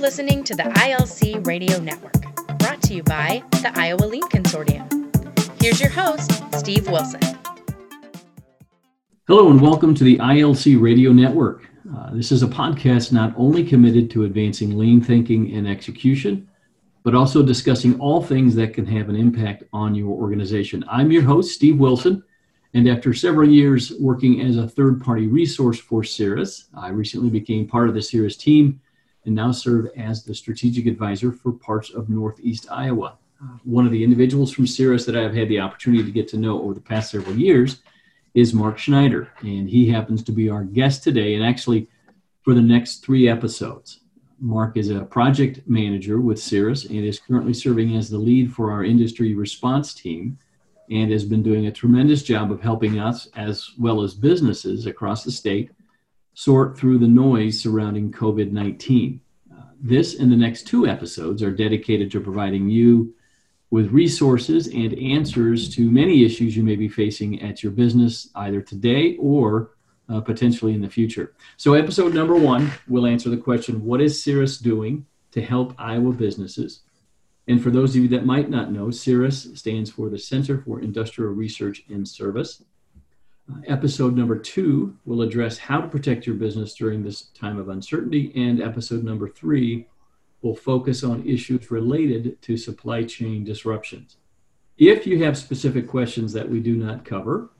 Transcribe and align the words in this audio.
listening 0.00 0.42
to 0.42 0.54
the 0.54 0.62
ILC 0.62 1.46
Radio 1.46 1.78
Network, 1.78 2.14
brought 2.58 2.80
to 2.84 2.94
you 2.94 3.02
by 3.02 3.42
the 3.50 3.70
Iowa 3.74 4.06
Lean 4.06 4.22
Consortium. 4.30 4.88
Here's 5.60 5.78
your 5.78 5.90
host, 5.90 6.42
Steve 6.58 6.88
Wilson. 6.88 7.20
Hello, 9.26 9.50
and 9.50 9.60
welcome 9.60 9.94
to 9.94 10.02
the 10.02 10.16
ILC 10.16 10.80
Radio 10.80 11.12
Network. 11.12 11.68
Uh, 11.94 12.14
this 12.14 12.32
is 12.32 12.42
a 12.42 12.46
podcast 12.46 13.12
not 13.12 13.34
only 13.36 13.62
committed 13.62 14.10
to 14.12 14.24
advancing 14.24 14.78
lean 14.78 15.02
thinking 15.02 15.54
and 15.54 15.68
execution, 15.68 16.48
but 17.02 17.14
also 17.14 17.42
discussing 17.42 18.00
all 18.00 18.22
things 18.22 18.54
that 18.54 18.72
can 18.72 18.86
have 18.86 19.10
an 19.10 19.16
impact 19.16 19.64
on 19.74 19.94
your 19.94 20.12
organization. 20.12 20.82
I'm 20.90 21.12
your 21.12 21.24
host, 21.24 21.54
Steve 21.54 21.78
Wilson, 21.78 22.22
and 22.72 22.88
after 22.88 23.12
several 23.12 23.50
years 23.50 23.92
working 24.00 24.40
as 24.40 24.56
a 24.56 24.66
third 24.66 25.02
party 25.02 25.26
resource 25.26 25.78
for 25.78 26.02
CIRAS, 26.02 26.68
I 26.74 26.88
recently 26.88 27.28
became 27.28 27.68
part 27.68 27.90
of 27.90 27.94
the 27.94 28.00
CIRAS 28.00 28.38
team 28.38 28.80
and 29.24 29.34
now 29.34 29.52
serve 29.52 29.86
as 29.96 30.24
the 30.24 30.34
strategic 30.34 30.86
advisor 30.86 31.32
for 31.32 31.52
parts 31.52 31.90
of 31.90 32.08
Northeast 32.08 32.66
Iowa. 32.70 33.18
One 33.64 33.86
of 33.86 33.92
the 33.92 34.04
individuals 34.04 34.52
from 34.52 34.66
CIRAS 34.66 35.06
that 35.06 35.16
I've 35.16 35.34
had 35.34 35.48
the 35.48 35.60
opportunity 35.60 36.04
to 36.04 36.10
get 36.10 36.28
to 36.28 36.36
know 36.36 36.60
over 36.60 36.74
the 36.74 36.80
past 36.80 37.10
several 37.10 37.36
years 37.36 37.80
is 38.34 38.52
Mark 38.52 38.78
Schneider, 38.78 39.30
and 39.40 39.68
he 39.68 39.88
happens 39.88 40.22
to 40.24 40.32
be 40.32 40.50
our 40.50 40.62
guest 40.62 41.02
today 41.02 41.34
and 41.34 41.44
actually 41.44 41.88
for 42.42 42.54
the 42.54 42.60
next 42.60 43.04
three 43.04 43.28
episodes. 43.28 44.00
Mark 44.40 44.76
is 44.76 44.90
a 44.90 45.04
project 45.04 45.60
manager 45.66 46.20
with 46.20 46.38
CIRAS 46.38 46.86
and 46.86 47.04
is 47.04 47.18
currently 47.18 47.54
serving 47.54 47.96
as 47.96 48.08
the 48.08 48.18
lead 48.18 48.52
for 48.52 48.70
our 48.70 48.84
industry 48.84 49.34
response 49.34 49.94
team 49.94 50.38
and 50.90 51.12
has 51.12 51.24
been 51.24 51.42
doing 51.42 51.66
a 51.66 51.72
tremendous 51.72 52.22
job 52.22 52.50
of 52.50 52.60
helping 52.60 52.98
us 52.98 53.28
as 53.36 53.70
well 53.78 54.02
as 54.02 54.14
businesses 54.14 54.86
across 54.86 55.24
the 55.24 55.30
state 55.30 55.70
sort 56.34 56.78
through 56.78 56.98
the 56.98 57.08
noise 57.08 57.60
surrounding 57.60 58.12
COVID 58.12 58.52
19. 58.52 59.20
Uh, 59.52 59.62
this 59.80 60.18
and 60.18 60.30
the 60.30 60.36
next 60.36 60.66
two 60.66 60.86
episodes 60.86 61.42
are 61.42 61.50
dedicated 61.50 62.10
to 62.12 62.20
providing 62.20 62.68
you 62.68 63.14
with 63.70 63.92
resources 63.92 64.66
and 64.68 64.98
answers 64.98 65.68
to 65.76 65.90
many 65.90 66.24
issues 66.24 66.56
you 66.56 66.62
may 66.62 66.76
be 66.76 66.88
facing 66.88 67.40
at 67.40 67.62
your 67.62 67.72
business, 67.72 68.28
either 68.34 68.60
today 68.60 69.16
or 69.16 69.70
uh, 70.08 70.20
potentially 70.20 70.74
in 70.74 70.80
the 70.80 70.88
future. 70.88 71.34
So, 71.56 71.74
episode 71.74 72.14
number 72.14 72.34
one 72.34 72.70
will 72.88 73.06
answer 73.06 73.30
the 73.30 73.36
question 73.36 73.84
What 73.84 74.00
is 74.00 74.22
CIRAS 74.22 74.58
doing 74.58 75.06
to 75.32 75.40
help 75.40 75.74
Iowa 75.78 76.12
businesses? 76.12 76.80
And 77.46 77.62
for 77.62 77.70
those 77.70 77.96
of 77.96 78.02
you 78.02 78.08
that 78.08 78.26
might 78.26 78.50
not 78.50 78.72
know, 78.72 78.90
CIRAS 78.90 79.58
stands 79.58 79.90
for 79.90 80.08
the 80.08 80.18
Center 80.18 80.58
for 80.58 80.80
Industrial 80.80 81.32
Research 81.32 81.84
and 81.88 82.06
Service. 82.06 82.62
Uh, 83.50 83.60
episode 83.66 84.16
number 84.16 84.38
two 84.38 84.96
will 85.04 85.22
address 85.22 85.58
how 85.58 85.80
to 85.80 85.88
protect 85.88 86.26
your 86.26 86.36
business 86.36 86.74
during 86.74 87.02
this 87.02 87.22
time 87.34 87.58
of 87.58 87.68
uncertainty. 87.68 88.32
And 88.36 88.62
episode 88.62 89.02
number 89.04 89.28
three 89.28 89.86
will 90.42 90.54
focus 90.54 91.02
on 91.04 91.26
issues 91.26 91.70
related 91.70 92.40
to 92.42 92.56
supply 92.56 93.04
chain 93.04 93.44
disruptions. 93.44 94.16
If 94.78 95.06
you 95.06 95.22
have 95.24 95.36
specific 95.36 95.86
questions 95.86 96.32
that 96.32 96.48
we 96.48 96.60
do 96.60 96.76
not 96.76 97.04
cover, 97.04 97.50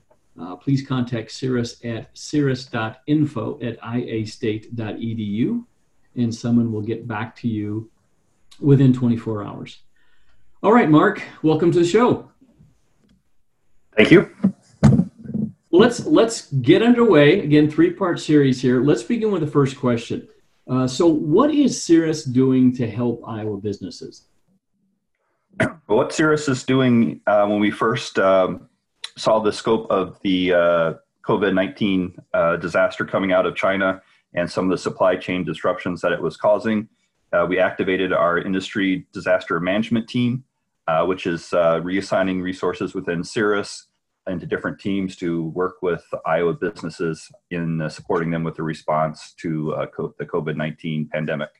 uh, 0.40 0.56
please 0.56 0.86
contact 0.86 1.30
CIRAS 1.30 1.84
at 1.84 2.14
ciras.info 2.14 3.58
at 3.62 3.80
iastate.edu 3.80 5.64
and 6.16 6.34
someone 6.34 6.72
will 6.72 6.82
get 6.82 7.06
back 7.06 7.36
to 7.36 7.48
you 7.48 7.90
within 8.58 8.92
24 8.92 9.44
hours. 9.44 9.78
All 10.62 10.72
right, 10.72 10.88
Mark, 10.88 11.22
welcome 11.42 11.70
to 11.72 11.78
the 11.78 11.84
show. 11.84 12.30
Thank 13.96 14.10
you. 14.10 14.30
Let's 15.72 16.04
let's 16.04 16.50
get 16.52 16.82
underway. 16.82 17.40
Again, 17.40 17.70
three-part 17.70 18.18
series 18.18 18.60
here. 18.60 18.82
Let's 18.82 19.04
begin 19.04 19.30
with 19.30 19.40
the 19.40 19.46
first 19.46 19.78
question. 19.78 20.26
Uh, 20.68 20.86
so, 20.86 21.06
what 21.06 21.52
is 21.54 21.80
CIRAS 21.82 22.24
doing 22.24 22.74
to 22.76 22.88
help 22.88 23.22
Iowa 23.26 23.56
businesses? 23.56 24.26
What 25.86 26.12
CIRAS 26.12 26.48
is 26.48 26.64
doing 26.64 27.20
uh, 27.26 27.46
when 27.46 27.60
we 27.60 27.70
first 27.70 28.18
um, 28.18 28.68
saw 29.16 29.38
the 29.38 29.52
scope 29.52 29.88
of 29.90 30.18
the 30.22 30.54
uh, 30.54 30.94
COVID 31.24 31.54
19 31.54 32.18
uh, 32.34 32.56
disaster 32.56 33.04
coming 33.04 33.32
out 33.32 33.46
of 33.46 33.54
China 33.54 34.02
and 34.34 34.50
some 34.50 34.64
of 34.64 34.70
the 34.70 34.78
supply 34.78 35.16
chain 35.16 35.44
disruptions 35.44 36.00
that 36.00 36.12
it 36.12 36.20
was 36.20 36.36
causing, 36.36 36.88
uh, 37.32 37.46
we 37.48 37.58
activated 37.58 38.12
our 38.12 38.38
industry 38.38 39.06
disaster 39.12 39.58
management 39.58 40.08
team, 40.08 40.44
uh, 40.86 41.04
which 41.04 41.26
is 41.26 41.42
reassigning 41.50 42.42
resources 42.42 42.94
within 42.94 43.22
CIRAS 43.22 43.86
into 44.28 44.46
different 44.46 44.78
teams 44.78 45.16
to 45.16 45.44
work 45.48 45.76
with 45.82 46.04
Iowa 46.26 46.54
businesses 46.54 47.30
in 47.50 47.80
uh, 47.80 47.88
supporting 47.88 48.30
them 48.30 48.44
with 48.44 48.56
the 48.56 48.62
response 48.62 49.32
to 49.40 49.74
uh, 49.74 49.86
the 50.18 50.26
COVID 50.26 50.56
19 50.56 51.08
pandemic. 51.12 51.50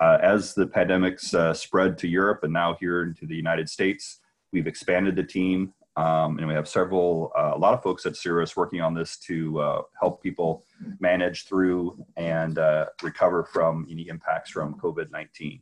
Uh, 0.00 0.18
as 0.22 0.54
the 0.54 0.66
pandemics 0.66 1.34
uh, 1.34 1.54
spread 1.54 1.96
to 1.98 2.08
Europe 2.08 2.40
and 2.42 2.52
now 2.52 2.76
here 2.80 3.02
into 3.02 3.26
the 3.26 3.34
United 3.34 3.68
States, 3.68 4.20
we've 4.52 4.66
expanded 4.66 5.16
the 5.16 5.22
team 5.22 5.72
um, 5.96 6.38
and 6.38 6.48
we 6.48 6.54
have 6.54 6.68
several, 6.68 7.32
uh, 7.38 7.52
a 7.54 7.58
lot 7.58 7.72
of 7.72 7.82
folks 7.82 8.04
at 8.04 8.16
CIRAS 8.16 8.56
working 8.56 8.80
on 8.80 8.94
this 8.94 9.16
to 9.18 9.60
uh, 9.60 9.82
help 9.98 10.20
people 10.20 10.64
manage 10.98 11.44
through 11.44 12.04
and 12.16 12.58
recover 13.02 13.44
from 13.44 13.86
any 13.88 14.08
impacts 14.08 14.50
from 14.50 14.74
COVID 14.74 15.12
19. 15.12 15.60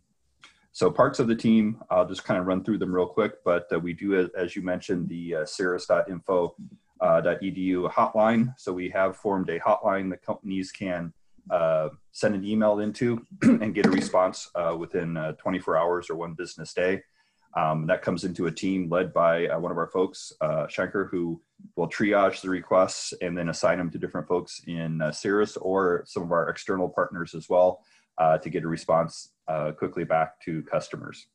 So 0.74 0.90
parts 0.90 1.18
of 1.18 1.28
the 1.28 1.36
team, 1.36 1.82
I'll 1.90 2.08
just 2.08 2.24
kind 2.24 2.40
of 2.40 2.46
run 2.46 2.64
through 2.64 2.78
them 2.78 2.94
real 2.94 3.06
quick, 3.06 3.44
but 3.44 3.70
uh, 3.72 3.78
we 3.78 3.92
do, 3.92 4.28
as 4.36 4.56
you 4.56 4.62
mentioned, 4.62 5.08
the 5.08 5.36
uh, 5.36 5.44
ciras.info 5.44 6.56
uh, 7.00 7.20
hotline. 7.22 8.54
So 8.58 8.72
we 8.72 8.88
have 8.88 9.16
formed 9.16 9.50
a 9.50 9.60
hotline 9.60 10.08
that 10.10 10.22
companies 10.22 10.72
can 10.72 11.12
uh, 11.50 11.90
send 12.12 12.34
an 12.34 12.44
email 12.44 12.78
into 12.78 13.26
and 13.42 13.74
get 13.74 13.84
a 13.84 13.90
response 13.90 14.50
uh, 14.54 14.74
within 14.78 15.16
uh, 15.16 15.32
24 15.32 15.76
hours 15.76 16.08
or 16.08 16.16
one 16.16 16.32
business 16.32 16.72
day. 16.72 17.02
Um, 17.54 17.86
that 17.86 18.02
comes 18.02 18.24
into 18.24 18.46
a 18.46 18.52
team 18.52 18.88
led 18.88 19.12
by 19.12 19.46
uh, 19.46 19.58
one 19.58 19.70
of 19.70 19.78
our 19.78 19.88
folks, 19.88 20.32
uh, 20.40 20.66
who 21.10 21.40
will 21.76 21.88
triage 21.88 22.40
the 22.40 22.48
requests 22.48 23.12
and 23.20 23.36
then 23.36 23.50
assign 23.50 23.78
them 23.78 23.90
to 23.90 23.98
different 23.98 24.26
folks 24.26 24.62
in 24.66 25.02
uh, 25.02 25.10
CIRAS 25.10 25.58
or 25.60 26.02
some 26.06 26.22
of 26.22 26.32
our 26.32 26.48
external 26.48 26.88
partners 26.88 27.34
as 27.34 27.48
well 27.48 27.84
uh, 28.18 28.38
to 28.38 28.48
get 28.48 28.64
a 28.64 28.68
response 28.68 29.32
uh, 29.48 29.72
quickly 29.72 30.04
back 30.04 30.40
to 30.40 30.62
customers. 30.62 31.26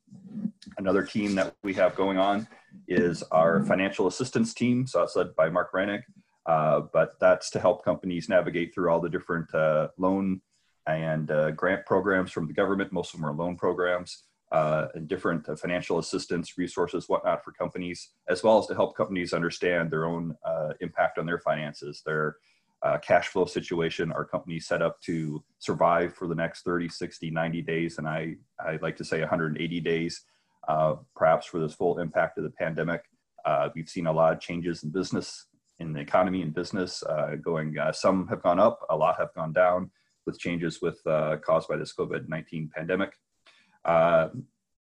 Another 0.78 1.04
team 1.04 1.36
that 1.36 1.56
we 1.64 1.74
have 1.76 1.96
going 1.96 2.18
on 2.18 2.48
is 2.88 3.24
our 3.32 3.64
financial 3.66 4.08
assistance 4.08 4.54
team. 4.54 4.88
So 4.88 5.00
that's 5.00 5.16
led 5.16 5.36
by 5.36 5.50
Mark 5.50 5.72
Rennick, 5.74 6.04
uh, 6.48 6.82
but 6.94 7.20
that's 7.20 7.52
to 7.52 7.60
help 7.60 7.86
companies 7.86 8.28
navigate 8.28 8.74
through 8.74 8.90
all 8.90 9.02
the 9.02 9.10
different 9.10 9.54
uh, 9.54 9.90
loan 9.98 10.42
and 10.88 11.30
grant 11.56 11.86
programs 11.86 12.32
from 12.32 12.48
the 12.48 12.54
government. 12.54 12.94
Most 12.94 13.14
of 13.14 13.20
them 13.20 13.30
are 13.30 13.34
loan 13.34 13.58
programs. 13.58 14.24
Uh, 14.50 14.88
and 14.96 15.10
different 15.10 15.46
financial 15.60 16.00
assistance 16.00 16.58
resources, 16.58 17.10
whatnot, 17.10 17.44
for 17.44 17.52
companies, 17.52 18.12
as 18.30 18.44
well 18.44 18.58
as 18.58 18.66
to 18.66 18.74
help 18.74 18.96
companies 18.96 19.34
understand 19.34 19.92
their 19.92 20.06
own 20.06 20.34
impact 20.80 21.18
on 21.18 21.26
their 21.26 21.40
finances, 21.40 22.02
their 22.06 22.38
uh, 22.84 22.98
cash 23.00 23.28
flow 23.28 23.46
situation. 23.46 24.12
Our 24.12 24.26
company 24.26 24.60
set 24.60 24.82
up 24.82 25.02
to 25.02 25.44
survive 25.60 26.14
for 26.14 26.28
the 26.28 26.36
next 26.36 26.64
30 26.64 26.90
60 26.90 27.32
90 27.32 27.62
days 27.64 27.98
and 27.98 28.08
i 28.08 28.36
i 28.60 28.78
like 28.82 28.96
to 28.98 29.04
say 29.04 29.20
180 29.20 29.80
days 29.82 30.22
uh, 30.68 30.96
perhaps 31.16 31.46
for 31.48 31.60
this 31.60 31.74
full 31.74 32.00
impact 32.00 32.38
of 32.38 32.44
the 32.44 32.50
pandemic. 32.50 33.02
Uh, 33.46 33.70
we've 33.74 33.88
seen 33.88 34.08
a 34.08 34.12
lot 34.12 34.34
of 34.34 34.40
changes 34.42 34.84
in 34.84 34.90
business 34.90 35.46
in 35.80 35.94
the 35.94 36.00
economy 36.00 36.42
and 36.42 36.54
business 36.54 37.04
uh, 37.04 37.36
going 37.42 37.78
uh, 37.78 37.92
some 37.92 38.28
have 38.28 38.44
gone 38.44 38.60
up 38.60 38.80
a 38.90 38.96
lot 38.96 39.18
have 39.18 39.34
gone 39.34 39.54
down 39.54 39.90
with 40.26 40.40
changes 40.40 40.82
with 40.82 41.00
uh, 41.08 41.38
caused 41.38 41.68
by 41.70 41.78
this 41.78 41.94
covid-19 41.98 42.70
pandemic 42.72 43.14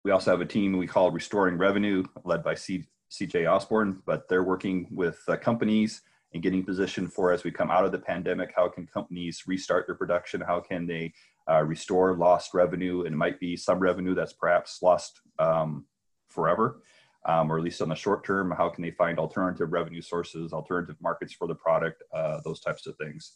we 0.04 0.12
also 0.12 0.32
have 0.32 0.42
a 0.42 0.46
team 0.46 0.78
we 0.78 0.88
call 0.88 1.12
restoring 1.12 1.58
revenue 1.58 2.04
led 2.24 2.44
by 2.44 2.54
cj 2.54 3.52
osborne 3.52 4.02
but 4.06 4.28
they're 4.28 4.44
working 4.44 4.88
with 4.92 5.20
companies 5.42 6.02
and 6.36 6.44
getting 6.44 6.64
positioned 6.64 7.12
for 7.12 7.32
as 7.32 7.46
we 7.46 7.50
come 7.50 7.72
out 7.72 7.86
of 7.86 7.94
the 7.94 7.98
pandemic. 7.98 8.52
How 8.54 8.68
can 8.68 8.86
companies 8.86 9.44
restart 9.48 9.88
their 9.88 9.96
production? 9.96 10.42
How 10.42 10.60
can 10.60 10.86
they 10.86 11.14
uh, 11.50 11.64
restore 11.64 12.16
lost 12.18 12.54
revenue? 12.54 13.06
And 13.06 13.14
it 13.14 13.18
might 13.18 13.40
be 13.40 13.56
some 13.56 13.80
revenue 13.80 14.14
that's 14.14 14.34
perhaps 14.34 14.82
lost 14.82 15.22
um, 15.40 15.86
forever, 16.28 16.82
um, 17.26 17.50
or 17.50 17.58
at 17.58 17.64
least 17.64 17.82
on 17.82 17.88
the 17.88 17.96
short 17.96 18.26
term. 18.26 18.52
How 18.52 18.68
can 18.68 18.84
they 18.84 18.92
find 18.92 19.18
alternative 19.18 19.72
revenue 19.72 20.02
sources, 20.02 20.52
alternative 20.52 20.98
markets 21.02 21.32
for 21.32 21.48
the 21.48 21.56
product, 21.56 22.04
uh, 22.14 22.42
those 22.44 22.60
types 22.60 22.86
of 22.86 22.98
things. 22.98 23.32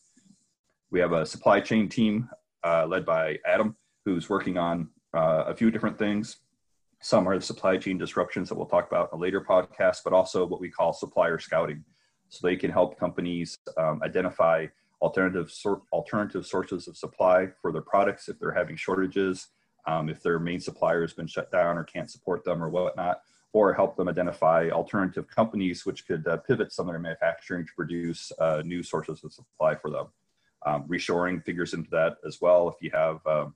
We 0.92 1.00
have 1.00 1.14
a 1.14 1.26
supply 1.26 1.62
chain 1.62 1.88
team 1.88 2.30
uh, 2.66 2.86
led 2.86 3.06
by 3.06 3.38
Adam, 3.48 3.78
who's 4.04 4.30
working 4.30 4.58
on 4.58 4.90
uh, 5.14 5.46
a 5.48 5.56
few 5.56 5.72
different 5.72 5.98
things. 5.98 6.38
Some 7.02 7.28
are 7.28 7.38
the 7.38 7.46
supply 7.46 7.78
chain 7.78 7.98
disruptions 7.98 8.50
that 8.50 8.56
we'll 8.56 8.66
talk 8.66 8.88
about 8.88 9.10
in 9.12 9.18
a 9.18 9.22
later 9.22 9.42
podcast, 9.42 10.00
but 10.04 10.14
also 10.14 10.46
what 10.46 10.60
we 10.60 10.70
call 10.70 10.92
supplier 10.92 11.40
scouting 11.40 11.84
so 12.30 12.46
they 12.46 12.56
can 12.56 12.72
help 12.72 13.00
companies 13.00 13.58
um, 13.78 14.02
identify 14.04 14.68
alternative 15.02 15.50
sor- 15.52 15.82
alternative 15.92 16.46
sources 16.46 16.88
of 16.88 16.98
supply 16.98 17.48
for 17.62 17.72
their 17.72 17.82
products 17.82 18.30
if 18.30 18.38
they're 18.40 18.52
having 18.52 18.76
shortages, 18.76 19.48
um, 19.88 20.10
if 20.10 20.22
their 20.22 20.40
main 20.40 20.60
supplier 20.60 21.02
has 21.02 21.14
been 21.14 21.28
shut 21.28 21.52
down 21.52 21.78
or 21.78 21.84
can't 21.84 22.12
support 22.12 22.44
them 22.44 22.64
or 22.64 22.70
whatnot, 22.70 23.22
or 23.54 23.74
help 23.74 23.96
them 23.96 24.08
identify 24.08 24.70
alternative 24.70 25.28
companies 25.28 25.86
which 25.86 26.06
could 26.06 26.28
uh, 26.28 26.38
pivot 26.38 26.72
some 26.72 26.88
of 26.88 26.94
their 26.94 27.00
manufacturing 27.00 27.66
to 27.66 27.72
produce 27.76 28.32
uh, 28.40 28.62
new 28.64 28.84
sources 28.84 29.24
of 29.24 29.34
supply 29.34 29.74
for 29.76 29.90
them. 29.90 30.08
Um, 30.66 30.84
reshoring 30.88 31.44
figures 31.44 31.74
into 31.74 31.90
that 31.92 32.18
as 32.28 32.40
well. 32.42 32.68
If 32.68 32.76
you 32.82 32.92
have 32.94 33.26
um, 33.26 33.56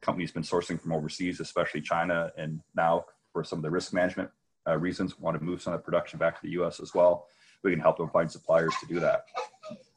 companies 0.00 0.32
been 0.32 0.42
sourcing 0.42 0.80
from 0.80 0.92
overseas, 0.92 1.40
especially 1.40 1.80
China, 1.80 2.30
and 2.36 2.60
now 2.74 3.04
for 3.32 3.44
some 3.44 3.58
of 3.58 3.62
the 3.62 3.70
risk 3.70 3.92
management 3.92 4.30
uh, 4.68 4.76
reasons 4.76 5.18
want 5.18 5.38
to 5.38 5.44
move 5.44 5.62
some 5.62 5.72
of 5.72 5.80
the 5.80 5.84
production 5.84 6.18
back 6.18 6.34
to 6.36 6.42
the 6.42 6.52
U.S. 6.52 6.80
as 6.80 6.94
well. 6.94 7.26
We 7.62 7.70
can 7.70 7.80
help 7.80 7.96
them 7.96 8.08
find 8.10 8.30
suppliers 8.30 8.74
to 8.80 8.86
do 8.86 9.00
that. 9.00 9.24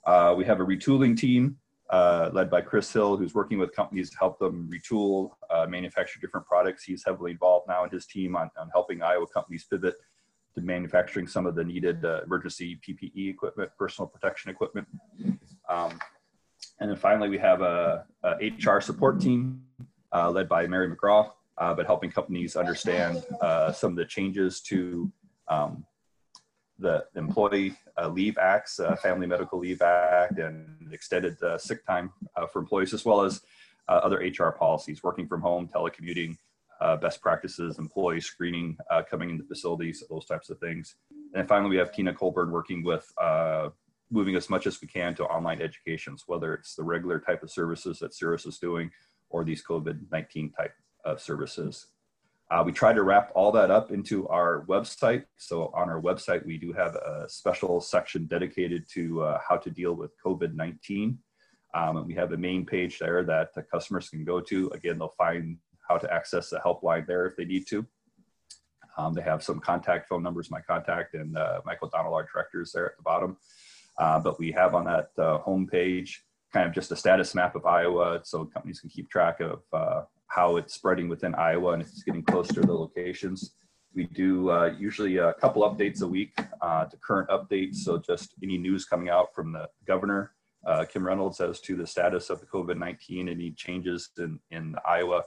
Uh, 0.05 0.33
we 0.35 0.45
have 0.45 0.59
a 0.59 0.65
retooling 0.65 1.15
team 1.17 1.57
uh, 1.89 2.29
led 2.33 2.49
by 2.49 2.61
Chris 2.61 2.91
Hill, 2.91 3.17
who's 3.17 3.33
working 3.35 3.59
with 3.59 3.75
companies 3.75 4.09
to 4.11 4.17
help 4.17 4.39
them 4.39 4.69
retool, 4.71 5.31
uh, 5.49 5.65
manufacture 5.67 6.19
different 6.19 6.47
products. 6.47 6.83
He's 6.83 7.03
heavily 7.05 7.31
involved 7.31 7.67
now 7.67 7.83
in 7.83 7.89
his 7.89 8.05
team 8.05 8.35
on, 8.35 8.49
on 8.57 8.69
helping 8.73 9.03
Iowa 9.03 9.27
companies 9.27 9.65
pivot 9.65 9.95
to 10.55 10.61
manufacturing 10.61 11.27
some 11.27 11.45
of 11.45 11.55
the 11.55 11.63
needed 11.63 12.03
uh, 12.03 12.21
emergency 12.23 12.79
PPE 12.87 13.29
equipment, 13.29 13.71
personal 13.77 14.07
protection 14.07 14.49
equipment. 14.49 14.87
Um, 15.69 15.99
and 16.79 16.89
then 16.89 16.97
finally, 16.97 17.29
we 17.29 17.37
have 17.37 17.61
a, 17.61 18.05
a 18.23 18.51
HR 18.57 18.81
support 18.81 19.21
team 19.21 19.61
led 20.13 20.49
by 20.49 20.67
Mary 20.67 20.93
McGraw, 20.93 21.31
uh, 21.57 21.73
but 21.73 21.85
helping 21.85 22.11
companies 22.11 22.55
understand 22.55 23.23
uh, 23.39 23.71
some 23.71 23.91
of 23.91 23.97
the 23.97 24.05
changes 24.05 24.61
to 24.61 25.11
um, 25.47 25.85
the 26.79 27.05
Employee 27.15 27.75
uh, 28.01 28.07
Leave 28.07 28.37
Acts, 28.39 28.79
uh, 28.79 28.95
Family 28.95 29.27
Medical 29.27 29.59
Leave 29.59 29.81
Act, 29.81 30.39
and 30.39 30.65
extended 30.91 31.41
uh, 31.43 31.57
sick 31.57 31.85
time 31.85 32.11
for 32.51 32.59
employees, 32.59 32.93
as 32.93 33.05
well 33.05 33.21
as 33.21 33.41
other 33.87 34.17
HR 34.17 34.51
policies, 34.51 35.03
working 35.03 35.27
from 35.27 35.41
home, 35.41 35.67
telecommuting, 35.67 36.37
best 37.01 37.21
practices, 37.21 37.77
employee 37.77 38.21
screening 38.21 38.77
coming 39.09 39.29
into 39.29 39.43
facilities, 39.43 40.03
those 40.09 40.25
types 40.25 40.49
of 40.49 40.57
things. 40.59 40.95
And 41.35 41.47
finally, 41.47 41.69
we 41.69 41.77
have 41.77 41.91
Tina 41.91 42.13
Colburn 42.13 42.51
working 42.51 42.83
with 42.83 43.11
moving 44.09 44.35
as 44.35 44.49
much 44.49 44.65
as 44.65 44.81
we 44.81 44.87
can 44.87 45.13
to 45.15 45.23
online 45.25 45.61
educations, 45.61 46.23
whether 46.25 46.53
it's 46.53 46.75
the 46.75 46.83
regular 46.83 47.19
type 47.19 47.43
of 47.43 47.51
services 47.51 47.99
that 47.99 48.13
CIRAS 48.13 48.45
is 48.45 48.57
doing 48.57 48.89
or 49.31 49.43
these 49.43 49.63
COVID-19 49.63 50.55
type 50.55 50.73
of 51.05 51.21
services. 51.21 51.87
Uh, 52.51 52.61
we 52.65 52.71
try 52.71 52.91
to 52.91 53.03
wrap 53.03 53.31
all 53.33 53.51
that 53.53 53.71
up 53.71 53.91
into 53.91 54.27
our 54.27 54.65
website. 54.65 55.23
So 55.37 55.71
on 55.73 55.89
our 55.89 56.01
website, 56.01 56.45
we 56.45 56.57
do 56.57 56.73
have 56.73 56.95
a 56.95 57.25
special 57.29 57.79
section 57.79 58.25
dedicated 58.25 58.85
to 58.93 59.23
uh, 59.23 59.39
how 59.47 59.55
to 59.57 59.69
deal 59.69 59.93
with 59.93 60.11
COVID-19. 60.23 61.17
Um, 61.73 61.97
and 61.97 62.05
we 62.05 62.13
have 62.15 62.33
a 62.33 62.37
main 62.37 62.65
page 62.65 62.99
there 62.99 63.23
that 63.23 63.53
the 63.55 63.63
customers 63.63 64.09
can 64.09 64.25
go 64.25 64.41
to. 64.41 64.69
Again, 64.73 64.99
they'll 64.99 65.15
find 65.17 65.57
how 65.87 65.97
to 65.97 66.13
access 66.13 66.49
the 66.49 66.59
helpline 66.59 67.07
there 67.07 67.25
if 67.25 67.37
they 67.37 67.45
need 67.45 67.67
to. 67.67 67.85
Um, 68.97 69.13
they 69.13 69.21
have 69.21 69.41
some 69.41 69.61
contact 69.61 70.09
phone 70.09 70.21
numbers, 70.21 70.51
my 70.51 70.59
contact, 70.59 71.13
and 71.13 71.37
uh, 71.37 71.61
Mike 71.65 71.81
O'Donnell, 71.81 72.13
our 72.13 72.27
director, 72.31 72.61
is 72.61 72.73
there 72.73 72.87
at 72.87 72.97
the 72.97 73.03
bottom. 73.03 73.37
Uh, 73.97 74.19
but 74.19 74.37
we 74.39 74.51
have 74.51 74.75
on 74.75 74.85
that 74.85 75.09
uh, 75.17 75.37
home 75.37 75.67
page 75.67 76.25
kind 76.51 76.67
of 76.67 76.73
just 76.73 76.91
a 76.91 76.95
status 76.95 77.33
map 77.33 77.55
of 77.55 77.65
Iowa 77.65 78.21
so 78.23 78.45
companies 78.45 78.79
can 78.79 78.89
keep 78.89 79.09
track 79.09 79.39
of 79.39 79.61
uh, 79.73 80.03
how 80.27 80.57
it's 80.57 80.73
spreading 80.73 81.09
within 81.09 81.35
Iowa 81.35 81.73
and 81.73 81.81
if 81.81 81.89
it's 81.89 82.03
getting 82.03 82.23
closer 82.23 82.53
to 82.55 82.61
the 82.61 82.73
locations. 82.73 83.53
We 83.93 84.05
do 84.05 84.49
uh, 84.49 84.73
usually 84.77 85.17
a 85.17 85.33
couple 85.33 85.63
updates 85.63 86.01
a 86.01 86.07
week 86.07 86.33
uh, 86.61 86.85
to 86.85 86.97
current 86.97 87.29
updates. 87.29 87.77
So 87.77 87.97
just 87.97 88.35
any 88.41 88.57
news 88.57 88.85
coming 88.85 89.09
out 89.09 89.35
from 89.35 89.51
the 89.51 89.67
governor, 89.85 90.31
uh, 90.65 90.85
Kim 90.85 91.05
Reynolds, 91.05 91.41
as 91.41 91.59
to 91.61 91.75
the 91.75 91.85
status 91.85 92.29
of 92.29 92.39
the 92.39 92.45
COVID-19, 92.45 93.29
any 93.29 93.51
changes 93.51 94.09
in, 94.17 94.39
in 94.51 94.75
Iowa 94.85 95.23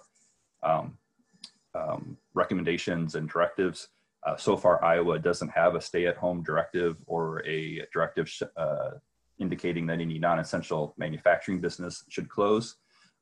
um, 0.62 0.96
um, 1.74 2.16
recommendations 2.32 3.16
and 3.16 3.28
directives. 3.28 3.88
Uh, 4.26 4.36
so 4.36 4.56
far, 4.56 4.82
Iowa 4.82 5.18
doesn't 5.18 5.50
have 5.50 5.74
a 5.74 5.80
stay-at-home 5.80 6.42
directive 6.42 6.96
or 7.06 7.44
a 7.46 7.82
directive 7.92 8.32
uh, 8.56 8.92
indicating 9.44 9.86
that 9.86 10.00
any 10.00 10.18
non-essential 10.18 10.94
manufacturing 10.98 11.60
business 11.60 12.04
should 12.08 12.28
close 12.28 12.76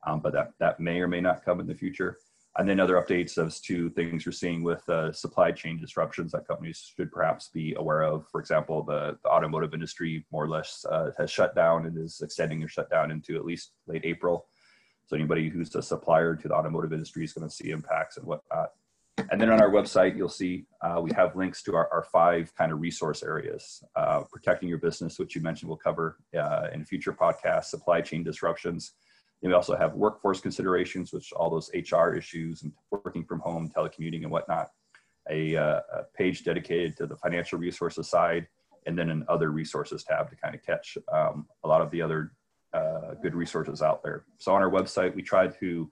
um, 0.07 0.21
but 0.21 0.33
that, 0.33 0.53
that 0.59 0.81
may 0.81 1.01
or 1.01 1.09
may 1.09 1.21
not 1.21 1.45
come 1.45 1.61
in 1.61 1.67
the 1.67 1.75
future. 1.75 2.19
And 2.59 2.69
then 2.69 2.81
other 2.81 3.03
updates 3.03 3.45
as 3.45 3.61
to 3.61 3.89
things 3.91 4.27
you're 4.27 4.33
seeing 4.33 4.63
with 4.63 4.87
uh, 4.89 5.11
supply 5.11 5.53
chain 5.53 5.81
disruptions 5.81 6.33
that 6.33 6.47
companies 6.47 6.93
should 6.95 7.11
perhaps 7.11 7.49
be 7.49 7.75
aware 7.79 8.03
of. 8.03 8.27
For 8.31 8.41
example, 8.41 8.83
the, 8.83 9.17
the 9.23 9.31
automotive 9.31 9.73
industry 9.73 10.27
more 10.31 10.45
or 10.45 10.49
less 10.49 10.85
uh, 10.91 11.13
has 11.17 11.31
shut 11.31 11.55
down 11.55 11.87
and 11.87 11.97
is 11.97 12.21
extending 12.21 12.59
their 12.59 12.69
shutdown 12.69 13.11
into 13.11 13.37
at 13.37 13.47
least 13.47 13.73
late 13.87 14.05
April. 14.05 14.49
So 15.07 15.17
anybody 15.17 15.49
who's 15.49 15.75
a 15.75 15.83
supplier 15.83 16.37
to 16.37 16.49
the 16.49 16.55
automotive 16.55 16.93
industry 16.93 17.25
is 17.25 17.33
going 17.33 17.49
to 17.49 17.55
see 17.55 17.71
impacts 17.71 18.19
and 18.19 18.27
whatnot. 18.27 18.73
And 19.33 19.41
then 19.41 19.49
on 19.49 19.63
our 19.63 19.71
website, 19.71 20.15
you'll 20.15 20.29
see 20.29 20.67
uh, 20.83 21.01
we 21.01 21.11
have 21.17 21.35
links 21.35 21.63
to 21.63 21.75
our, 21.75 21.89
our 21.91 22.03
five 22.13 22.55
kind 22.55 22.71
of 22.71 22.83
resource 22.83 23.23
areas. 23.23 23.83
Uh, 23.97 24.25
protecting 24.31 24.69
your 24.69 24.77
business, 24.77 25.19
which 25.19 25.35
you 25.35 25.41
mentioned 25.41 25.71
we'll 25.71 25.79
cover 25.79 26.19
uh, 26.39 26.67
in 26.75 26.85
future 26.85 27.15
podcasts, 27.15 27.65
supply 27.65 28.03
chain 28.03 28.23
disruptions, 28.23 28.93
and 29.43 29.51
we 29.51 29.55
also 29.55 29.75
have 29.75 29.95
workforce 29.95 30.43
considerations, 30.43 31.15
which 31.15 31.33
all 31.33 31.49
those 31.49 31.71
HR 31.75 32.11
issues 32.11 32.63
and 32.63 32.73
working 32.91 33.25
from 33.25 33.41
home, 33.41 33.73
telecommuting 33.75 34.23
and 34.23 34.31
whatnot. 34.31 34.69
A, 35.31 35.57
uh, 35.57 35.81
a 35.95 36.03
page 36.15 36.45
dedicated 36.45 36.99
to 36.99 37.07
the 37.07 37.17
financial 37.17 37.59
resources 37.59 38.11
side, 38.11 38.47
and 38.85 38.99
then 38.99 39.09
an 39.09 39.25
other 39.29 39.51
resources 39.51 40.05
tab 40.05 40.29
to 40.29 40.37
kind 40.37 40.55
of 40.55 40.63
catch 40.63 40.99
um, 41.11 41.47
a 41.65 41.69
lot 41.69 41.81
of 41.81 41.91
the 41.91 42.03
other 42.03 42.33
uh, 42.75 43.15
good 43.23 43.35
resources 43.35 43.81
out 43.81 44.03
there. 44.03 44.25
So 44.37 44.53
on 44.53 44.61
our 44.61 44.71
website, 44.71 45.15
we 45.15 45.23
try 45.23 45.47
to 45.47 45.91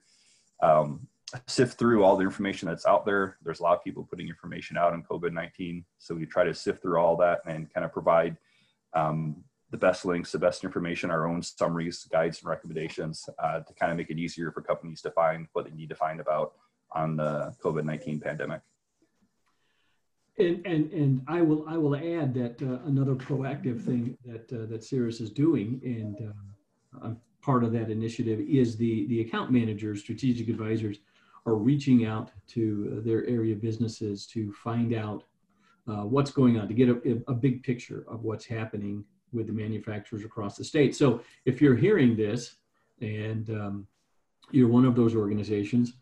um, 0.63 1.09
sift 1.47 1.79
through 1.79 2.05
all 2.05 2.17
the 2.17 2.25
information 2.25 2.69
that's 2.69 2.87
out 2.87 3.05
there. 3.05 3.37
There's 3.43 3.61
a 3.61 3.63
lot 3.63 3.77
of 3.77 3.85
people 3.85 4.05
putting 4.05 4.29
information 4.29 4.77
out 4.77 4.93
on 4.93 5.03
COVID-19. 5.03 5.85
So 5.99 6.15
we 6.15 6.27
try 6.27 6.45
to 6.45 6.55
sift 6.55 6.83
through 6.83 6.99
all 6.99 7.17
that 7.19 7.41
and 7.47 7.73
kind 7.73 7.85
of 7.85 7.93
provide 7.93 8.37
um, 8.95 9.45
the 9.71 9.77
best 9.77 10.05
links, 10.05 10.33
the 10.33 10.39
best 10.39 10.65
information, 10.65 11.11
our 11.11 11.29
own 11.29 11.43
summaries, 11.43 12.05
guides, 12.11 12.41
and 12.41 12.49
recommendations 12.49 13.29
uh, 13.39 13.61
to 13.61 13.75
kind 13.75 13.93
of 13.93 13.99
make 13.99 14.11
it 14.11 14.19
easier 14.19 14.51
for 14.51 14.63
companies 14.63 15.01
to 15.03 15.11
find 15.13 15.47
what 15.53 15.65
they 15.65 15.71
need 15.71 15.89
to 15.89 15.95
find 15.95 16.21
about 16.21 16.55
on 16.93 17.17
the 17.17 17.55
COVID 17.63 17.85
nineteen 17.85 18.19
pandemic. 18.19 18.61
And, 20.39 20.67
and 20.67 20.93
and 20.93 21.23
I 21.29 21.43
will 21.43 21.65
I 21.69 21.77
will 21.77 21.95
add 21.95 22.35
that 22.35 22.61
uh, 22.63 22.85
another 22.87 23.15
proactive 23.15 23.81
thing 23.81 24.17
that 24.25 24.53
uh, 24.53 24.67
that 24.67 24.83
CIRAS 24.83 25.21
is 25.21 25.31
doing, 25.31 25.81
and 25.85 26.33
uh, 27.01 27.11
part 27.43 27.63
of 27.63 27.73
that 27.73 27.91
initiative, 27.91 28.41
is 28.41 28.77
the 28.77 29.07
the 29.07 29.21
account 29.21 29.53
managers, 29.53 30.01
strategic 30.01 30.49
advisors, 30.49 30.99
are 31.47 31.55
reaching 31.55 32.07
out 32.07 32.31
to 32.49 33.03
their 33.05 33.27
area 33.27 33.55
businesses 33.55 34.27
to 34.27 34.53
find 34.53 34.95
out 34.95 35.25
uh, 35.89 36.05
what's 36.05 36.31
going 36.31 36.59
on, 36.59 36.69
to 36.69 36.75
get 36.75 36.89
a, 36.89 37.23
a 37.29 37.35
big 37.35 37.63
picture 37.63 38.05
of 38.09 38.23
what's 38.23 38.45
happening 38.45 39.05
with 39.33 39.47
the 39.47 39.53
manufacturers 39.53 40.25
across 40.25 40.57
the 40.57 40.65
state. 40.65 40.95
So 40.95 41.23
if 41.45 41.61
you're 41.61 41.77
hearing 41.77 42.17
this 42.17 42.57
and 43.01 43.49
um, 43.51 43.87
you're 44.51 44.69
one 44.69 44.85
of 44.85 44.95
those 44.95 45.15
organizations, 45.15 45.95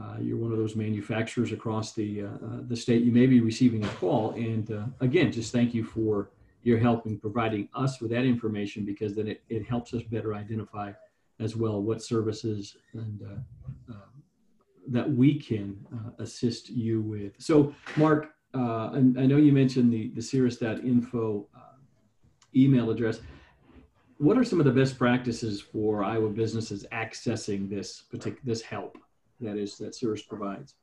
uh, 0.00 0.16
you're 0.20 0.36
one 0.36 0.52
of 0.52 0.58
those 0.58 0.76
manufacturers 0.76 1.52
across 1.52 1.92
the 1.92 2.22
uh, 2.22 2.26
uh, 2.26 2.60
the 2.68 2.76
state, 2.76 3.02
you 3.02 3.10
may 3.10 3.26
be 3.26 3.40
receiving 3.40 3.84
a 3.84 3.88
call. 3.88 4.30
And 4.32 4.70
uh, 4.70 4.84
again, 5.00 5.32
just 5.32 5.52
thank 5.52 5.74
you 5.74 5.82
for 5.82 6.30
your 6.62 6.78
help 6.78 7.06
in 7.06 7.18
providing 7.18 7.68
us 7.74 8.00
with 8.00 8.10
that 8.10 8.24
information 8.24 8.84
because 8.84 9.14
then 9.14 9.26
it, 9.26 9.42
it 9.48 9.66
helps 9.66 9.94
us 9.94 10.02
better 10.02 10.34
identify 10.34 10.92
as 11.40 11.56
well 11.56 11.80
what 11.80 12.02
services 12.02 12.76
and 12.94 13.22
uh, 13.22 13.34
uh, 13.34 13.38
that 14.88 15.10
we 15.10 15.38
can 15.38 15.78
assist 16.18 16.70
you 16.70 17.00
with. 17.02 17.32
So, 17.38 17.74
Mark, 17.96 18.34
I, 18.54 18.58
I, 18.96 19.26
know 19.26 19.36
you 19.36 19.52
mentioned 19.52 19.92
the 19.92 20.08
the 20.08 20.22
ciras.info 20.22 21.46
email 22.56 22.90
address. 22.90 23.20
What 24.18 24.36
are 24.36 24.44
some 24.44 24.58
of 24.58 24.66
the 24.66 24.72
best 24.72 24.98
practices 24.98 25.60
for 25.60 26.02
Iowa 26.02 26.28
businesses 26.28 26.84
accessing 26.92 27.70
this 27.70 28.02
particular 28.02 28.40
this 28.44 28.62
help 28.62 28.98
that 29.40 29.56
is 29.56 29.78
that 29.78 29.94
CIRAS 29.94 30.22
provides? 30.22 30.74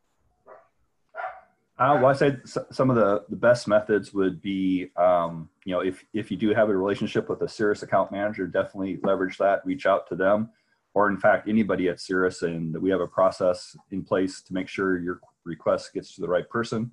Uh, 1.78 2.00
well, 2.02 2.06
I 2.06 2.14
said 2.14 2.42
some 2.46 2.90
of 2.90 2.96
the, 2.96 3.26
the 3.28 3.36
best 3.36 3.68
methods 3.68 4.14
would 4.14 4.42
be, 4.42 4.92
um, 4.96 5.50
you 5.66 5.74
know, 5.74 5.82
if, 5.82 6.06
if 6.14 6.32
you 6.32 6.38
do 6.38 6.54
have 6.54 6.70
a 6.70 6.78
relationship 6.78 7.28
with 7.28 7.42
a 7.42 7.50
CIRAS 7.50 7.84
account 7.84 8.14
manager, 8.14 8.48
definitely 8.48 8.98
leverage 9.04 9.38
that, 9.40 9.66
reach 9.66 9.86
out 9.86 10.08
to 10.08 10.16
them, 10.16 10.50
or 10.96 11.10
in 11.10 11.18
fact, 11.18 11.48
anybody 11.48 11.90
at 11.90 12.00
CIRAS, 12.00 12.42
and 12.42 12.74
that 12.74 12.82
we 12.82 12.90
have 12.90 13.02
a 13.02 13.08
process 13.08 13.76
in 13.92 14.04
place 14.04 14.42
to 14.42 14.54
make 14.54 14.70
sure 14.70 14.98
your 14.98 15.20
request 15.44 15.94
gets 15.94 16.16
to 16.16 16.22
the 16.22 16.28
right 16.28 16.50
person. 16.50 16.90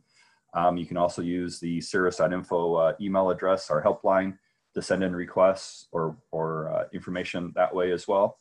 Um, 0.54 0.76
you 0.76 0.84
can 0.84 0.96
also 0.96 1.22
use 1.22 1.60
the 1.60 1.80
CIRAS.info 1.80 2.74
uh, 2.74 2.92
email 3.00 3.30
address, 3.30 3.70
our 3.70 3.82
helpline, 3.82 4.36
to 4.74 4.82
send 4.82 5.04
in 5.04 5.14
requests 5.14 5.86
or, 5.92 6.16
or 6.32 6.72
uh, 6.74 6.84
information 6.92 7.52
that 7.54 7.74
way 7.74 7.92
as 7.92 8.08
well. 8.08 8.38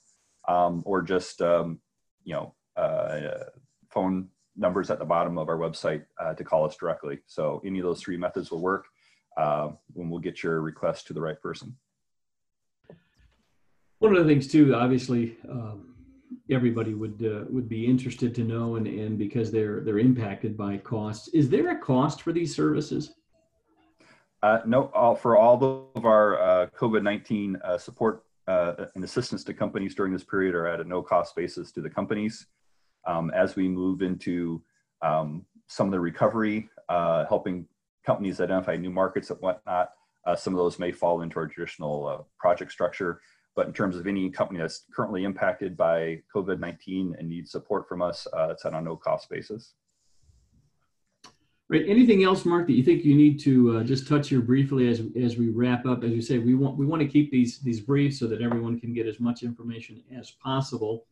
Um, 0.47 0.81
or 0.85 1.03
just, 1.03 1.41
um, 1.41 1.79
you 2.23 2.33
know, 2.33 2.55
uh, 2.75 3.45
phone 3.89 4.29
numbers 4.57 4.89
at 4.89 4.97
the 4.97 5.05
bottom 5.05 5.37
of 5.37 5.47
our 5.47 5.57
website 5.57 6.03
uh, 6.19 6.33
to 6.33 6.43
call 6.43 6.65
us 6.65 6.75
directly. 6.75 7.19
So 7.27 7.61
any 7.63 7.79
of 7.79 7.85
those 7.85 8.01
three 8.01 8.17
methods 8.17 8.49
will 8.49 8.61
work 8.61 8.87
uh, 9.37 9.69
when 9.93 10.09
we'll 10.09 10.19
get 10.19 10.41
your 10.41 10.61
request 10.61 11.07
to 11.07 11.13
the 11.13 11.21
right 11.21 11.39
person. 11.39 11.77
One 14.01 14.15
of 14.15 14.25
the 14.25 14.33
things 14.33 14.47
too, 14.47 14.73
obviously, 14.73 15.37
um, 15.47 15.93
everybody 16.49 16.95
would 16.95 17.23
uh, 17.23 17.45
would 17.51 17.69
be 17.69 17.85
interested 17.85 18.33
to 18.33 18.43
know, 18.43 18.75
and, 18.77 18.87
and 18.87 19.15
because 19.15 19.51
they're 19.51 19.81
they're 19.81 19.99
impacted 19.99 20.57
by 20.57 20.77
costs, 20.77 21.27
is 21.35 21.49
there 21.49 21.69
a 21.69 21.77
cost 21.77 22.23
for 22.23 22.33
these 22.33 22.55
services? 22.55 23.13
Uh, 24.41 24.61
no, 24.65 24.89
all, 24.95 25.13
for 25.13 25.37
all 25.37 25.91
of 25.93 26.05
our 26.05 26.41
uh, 26.41 26.67
COVID-19 26.75 27.61
uh, 27.63 27.77
support 27.77 28.23
uh, 28.47 28.85
and 28.95 29.03
assistance 29.03 29.43
to 29.43 29.53
companies 29.53 29.93
during 29.93 30.11
this 30.11 30.23
period 30.23 30.55
are 30.55 30.65
at 30.65 30.81
a 30.81 30.83
no 30.83 31.03
cost 31.03 31.35
basis 31.35 31.71
to 31.73 31.79
the 31.79 31.89
companies. 31.89 32.47
Um, 33.05 33.29
as 33.35 33.55
we 33.55 33.69
move 33.69 34.01
into 34.01 34.63
um, 35.03 35.45
some 35.67 35.85
of 35.85 35.91
the 35.91 35.99
recovery, 35.99 36.67
uh, 36.89 37.25
helping 37.27 37.67
companies 38.03 38.41
identify 38.41 38.77
new 38.77 38.89
markets 38.89 39.29
and 39.29 39.39
whatnot, 39.41 39.91
some 40.35 40.53
of 40.53 40.57
those 40.57 40.79
may 40.79 40.91
fall 40.91 41.21
into 41.21 41.37
our 41.37 41.45
traditional 41.45 42.27
project 42.39 42.71
structure. 42.71 43.21
But 43.55 43.67
in 43.67 43.73
terms 43.73 43.97
of 43.97 44.07
any 44.07 44.29
company 44.29 44.59
that's 44.59 44.85
currently 44.93 45.25
impacted 45.25 45.75
by 45.75 46.21
COVID 46.33 46.59
19 46.59 47.15
and 47.19 47.27
needs 47.27 47.51
support 47.51 47.87
from 47.87 48.01
us, 48.01 48.27
uh, 48.33 48.49
it's 48.51 48.65
on 48.65 48.75
a 48.75 48.81
no 48.81 48.95
cost 48.95 49.29
basis. 49.29 49.73
Right. 51.71 51.87
Anything 51.87 52.25
else, 52.25 52.43
Mark, 52.43 52.67
that 52.67 52.73
you 52.73 52.83
think 52.83 53.05
you 53.05 53.15
need 53.15 53.39
to 53.43 53.77
uh, 53.77 53.83
just 53.83 54.05
touch 54.05 54.27
here 54.27 54.41
briefly 54.41 54.89
as 54.89 55.03
as 55.21 55.37
we 55.37 55.47
wrap 55.49 55.85
up? 55.85 56.03
As 56.03 56.11
you 56.11 56.21
say, 56.21 56.37
we 56.37 56.53
want 56.53 56.77
we 56.77 56.85
want 56.85 57.01
to 57.01 57.07
keep 57.07 57.31
these 57.31 57.59
these 57.59 57.79
brief 57.79 58.13
so 58.13 58.27
that 58.27 58.41
everyone 58.41 58.77
can 58.77 58.93
get 58.93 59.07
as 59.07 59.21
much 59.21 59.41
information 59.41 60.03
as 60.13 60.31
possible 60.31 61.05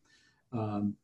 um, 0.52 0.96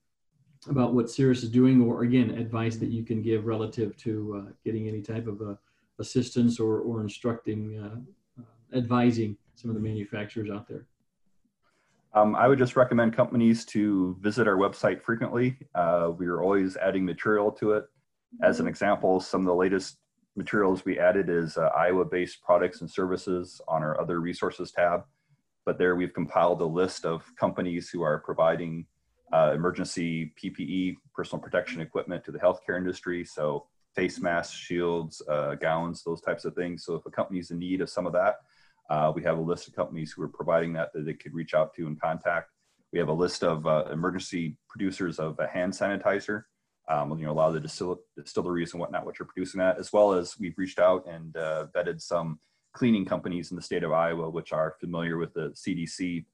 about 0.68 0.94
what 0.94 1.10
CIRAS 1.10 1.44
is 1.44 1.50
doing, 1.50 1.82
or 1.82 2.04
again, 2.04 2.32
advice 2.32 2.76
that 2.78 2.90
you 2.90 3.06
can 3.06 3.22
give 3.22 3.46
relative 3.46 3.96
to 3.98 4.44
uh, 4.46 4.52
getting 4.66 4.90
any 4.90 5.02
type 5.02 5.26
of 5.26 5.42
uh, 5.42 5.56
assistance 6.00 6.60
or 6.60 6.80
or 6.80 7.00
instructing, 7.00 7.80
uh, 7.80 8.42
uh, 8.42 8.78
advising 8.78 9.38
some 9.56 9.70
of 9.70 9.76
the 9.76 9.82
manufacturers 9.82 10.50
out 10.50 10.68
there. 10.68 10.86
Um, 12.16 12.34
I 12.34 12.48
would 12.48 12.58
just 12.58 12.78
recommend 12.78 13.14
companies 13.14 13.66
to 13.66 14.16
visit 14.22 14.48
our 14.48 14.56
website 14.56 15.02
frequently. 15.02 15.58
Uh, 15.76 16.12
we 16.18 16.28
are 16.28 16.42
always 16.42 16.78
adding 16.78 17.04
material 17.04 17.52
to 17.52 17.74
it. 17.74 17.84
As 18.42 18.62
an 18.62 18.68
example, 18.68 19.20
some 19.20 19.42
of 19.42 19.48
the 19.48 19.54
latest 19.54 19.98
materials 20.38 20.86
we 20.86 20.98
added 20.98 21.30
is 21.30 21.58
uh, 21.58 21.70
Iowa-based 21.76 22.42
products 22.42 22.80
and 22.80 22.90
services 22.90 23.60
on 23.68 23.84
our 23.84 24.00
other 24.00 24.22
resources 24.22 24.72
tab. 24.72 25.04
But 25.66 25.78
there 25.78 25.98
we've 25.98 26.14
compiled 26.14 26.62
a 26.62 26.66
list 26.66 27.06
of 27.06 27.30
companies 27.36 27.90
who 27.90 28.02
are 28.02 28.20
providing 28.20 28.86
uh, 29.34 29.52
emergency 29.54 30.34
PPE, 30.42 30.96
personal 31.14 31.44
protection 31.44 31.82
equipment 31.82 32.24
to 32.24 32.32
the 32.32 32.40
healthcare 32.40 32.78
industry. 32.78 33.26
So 33.26 33.66
face 33.94 34.22
masks, 34.22 34.56
shields, 34.56 35.22
uh, 35.28 35.56
gowns, 35.56 36.04
those 36.04 36.22
types 36.22 36.46
of 36.46 36.56
things. 36.56 36.86
So 36.86 36.96
if 36.96 37.06
a 37.06 37.12
company 37.12 37.40
is 37.40 37.52
in 37.52 37.60
need 37.60 37.82
of 37.82 37.90
some 37.90 38.06
of 38.06 38.14
that, 38.14 38.36
uh, 38.90 39.12
we 39.16 39.24
have 39.24 39.38
a 39.38 39.42
list 39.42 39.68
of 39.68 39.76
companies 39.76 40.12
who 40.12 40.22
are 40.22 40.28
providing 40.28 40.74
that 40.74 40.94
that 40.94 41.06
they 41.06 41.14
could 41.14 41.34
reach 41.34 41.54
out 41.54 41.74
to 41.76 41.88
and 41.88 42.00
contact. 42.00 42.52
We 42.94 43.00
have 43.00 43.10
a 43.10 43.14
list 43.14 43.44
of 43.44 43.66
uh, 43.66 43.86
emergency 43.92 44.58
producers 44.70 45.20
of 45.20 45.38
a 45.40 45.48
hand 45.48 45.74
sanitizer. 45.74 46.44
Um, 46.88 47.18
you 47.18 47.26
know, 47.26 47.32
a 47.32 47.34
lot 47.34 47.48
of 47.48 47.56
the 47.56 47.68
distil- 47.68 47.98
distilleries 48.16 48.74
and 48.74 48.80
whatnot, 48.80 49.08
which 49.08 49.20
are 49.20 49.26
producing 49.26 49.58
that, 49.60 49.80
as 49.80 49.92
well 49.92 50.14
as 50.14 50.38
we've 50.40 50.58
reached 50.58 50.78
out 50.78 51.08
and 51.08 51.36
uh, 51.36 51.66
vetted 51.76 52.00
some 52.00 52.40
cleaning 52.74 53.06
companies 53.06 53.50
in 53.50 53.56
the 53.56 53.62
state 53.62 53.84
of 53.84 53.92
Iowa, 53.92 54.30
which 54.30 54.54
are 54.54 54.76
familiar 54.80 55.18
with 55.18 55.34
the 55.34 55.50
CDC 55.52 56.26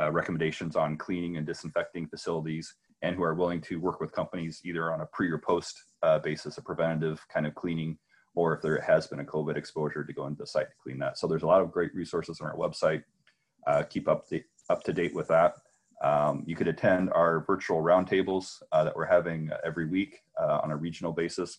uh, 0.00 0.10
recommendations 0.10 0.74
on 0.74 0.96
cleaning 0.96 1.36
and 1.36 1.46
disinfecting 1.46 2.08
facilities, 2.08 2.74
and 3.02 3.14
who 3.14 3.22
are 3.22 3.34
willing 3.34 3.60
to 3.60 3.78
work 3.78 4.00
with 4.00 4.10
companies 4.10 4.60
either 4.64 4.92
on 4.92 5.02
a 5.02 5.06
pre 5.06 5.30
or 5.30 5.38
post 5.38 5.80
uh, 6.02 6.18
basis, 6.18 6.58
a 6.58 6.62
preventative 6.62 7.24
kind 7.32 7.46
of 7.46 7.54
cleaning 7.54 7.96
or 8.34 8.54
if 8.54 8.62
there 8.62 8.80
has 8.80 9.06
been 9.06 9.20
a 9.20 9.24
COVID 9.24 9.56
exposure 9.56 10.04
to 10.04 10.12
go 10.12 10.26
into 10.26 10.38
the 10.38 10.46
site 10.46 10.70
to 10.70 10.76
clean 10.82 10.98
that. 10.98 11.18
So 11.18 11.26
there's 11.26 11.42
a 11.42 11.46
lot 11.46 11.60
of 11.60 11.70
great 11.70 11.94
resources 11.94 12.40
on 12.40 12.48
our 12.48 12.56
website. 12.56 13.02
Uh, 13.66 13.82
keep 13.82 14.08
up, 14.08 14.28
the, 14.28 14.42
up 14.70 14.82
to 14.84 14.92
date 14.92 15.14
with 15.14 15.28
that. 15.28 15.54
Um, 16.02 16.42
you 16.46 16.56
could 16.56 16.68
attend 16.68 17.12
our 17.12 17.44
virtual 17.46 17.80
roundtables 17.82 18.60
uh, 18.72 18.84
that 18.84 18.96
we're 18.96 19.06
having 19.06 19.50
every 19.64 19.86
week 19.86 20.20
uh, 20.40 20.60
on 20.62 20.72
a 20.72 20.76
regional 20.76 21.12
basis, 21.12 21.58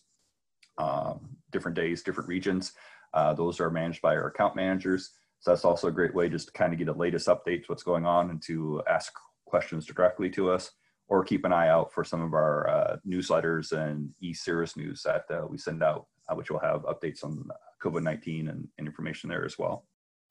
um, 0.76 1.36
different 1.50 1.76
days, 1.76 2.02
different 2.02 2.28
regions. 2.28 2.72
Uh, 3.14 3.32
those 3.32 3.60
are 3.60 3.70
managed 3.70 4.02
by 4.02 4.14
our 4.14 4.26
account 4.26 4.54
managers. 4.54 5.12
So 5.40 5.50
that's 5.50 5.64
also 5.64 5.88
a 5.88 5.92
great 5.92 6.14
way 6.14 6.28
just 6.28 6.48
to 6.48 6.52
kind 6.52 6.72
of 6.72 6.78
get 6.78 6.86
the 6.86 6.94
latest 6.94 7.28
updates, 7.28 7.68
what's 7.68 7.82
going 7.82 8.04
on, 8.04 8.30
and 8.30 8.42
to 8.42 8.82
ask 8.88 9.12
questions 9.46 9.86
directly 9.86 10.28
to 10.30 10.50
us, 10.50 10.72
or 11.08 11.22
keep 11.22 11.44
an 11.44 11.52
eye 11.52 11.68
out 11.68 11.92
for 11.92 12.02
some 12.02 12.20
of 12.20 12.34
our 12.34 12.68
uh, 12.68 12.96
newsletters 13.06 13.72
and 13.72 14.10
e-CIRAS 14.20 14.76
news 14.76 15.02
that 15.02 15.24
uh, 15.30 15.46
we 15.48 15.58
send 15.58 15.82
out 15.82 16.06
uh, 16.28 16.34
which 16.34 16.50
will 16.50 16.60
have 16.60 16.82
updates 16.82 17.24
on 17.24 17.48
COVID 17.82 18.02
19 18.02 18.48
and, 18.48 18.68
and, 18.78 18.86
information 18.86 19.28
there 19.28 19.44
as 19.44 19.58
well. 19.58 19.86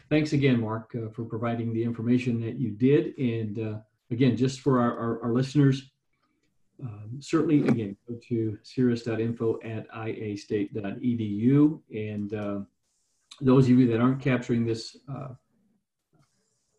Thanks 0.09 0.33
again, 0.33 0.59
Mark, 0.59 0.95
uh, 0.95 1.09
for 1.09 1.23
providing 1.23 1.73
the 1.73 1.83
information 1.83 2.41
that 2.41 2.59
you 2.59 2.71
did. 2.71 3.17
And 3.17 3.59
uh, 3.59 3.77
again, 4.11 4.35
just 4.35 4.61
for 4.61 4.79
our, 4.79 4.97
our, 4.97 5.23
our 5.23 5.33
listeners, 5.33 5.91
um, 6.81 7.19
certainly, 7.19 7.67
again, 7.67 7.95
go 8.07 8.15
to 8.27 8.57
ciras.info 8.63 9.59
at 9.63 9.87
iastate.edu. 9.91 11.79
And 11.93 12.33
uh, 12.33 12.59
those 13.41 13.65
of 13.65 13.79
you 13.79 13.87
that 13.87 14.01
aren't 14.01 14.21
capturing 14.21 14.65
this 14.65 14.97
uh, 15.11 15.29